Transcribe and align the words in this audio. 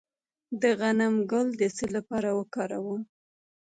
د 0.61 0.63
غنم 0.79 1.13
ګل 1.31 1.47
د 1.59 1.61
څه 1.77 1.85
لپاره 1.95 2.29
وکاروم؟ 2.39 3.01